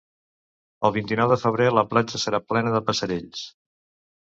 [0.89, 3.47] El vint-i-nou de febrer la platja serà plena de passerells.